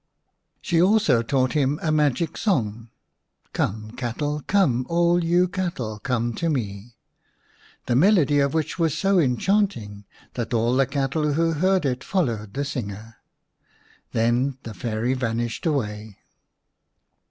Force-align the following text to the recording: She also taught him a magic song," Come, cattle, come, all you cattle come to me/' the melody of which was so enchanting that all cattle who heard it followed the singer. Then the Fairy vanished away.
She 0.63 0.81
also 0.81 1.21
taught 1.21 1.53
him 1.53 1.77
a 1.79 1.91
magic 1.91 2.35
song," 2.35 2.89
Come, 3.53 3.91
cattle, 3.91 4.41
come, 4.47 4.83
all 4.89 5.23
you 5.23 5.47
cattle 5.47 5.99
come 5.99 6.33
to 6.37 6.47
me/' 6.47 6.95
the 7.85 7.95
melody 7.95 8.39
of 8.39 8.55
which 8.55 8.79
was 8.79 8.97
so 8.97 9.19
enchanting 9.19 10.05
that 10.33 10.55
all 10.55 10.83
cattle 10.87 11.33
who 11.33 11.51
heard 11.53 11.85
it 11.85 12.03
followed 12.03 12.55
the 12.55 12.65
singer. 12.65 13.17
Then 14.11 14.57
the 14.63 14.73
Fairy 14.73 15.13
vanished 15.13 15.67
away. 15.67 16.17